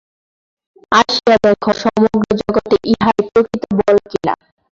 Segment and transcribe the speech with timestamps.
[0.91, 4.33] আসিয়া দেখ, সমগ্র জগতে ইহাই প্রকৃত বল কি না।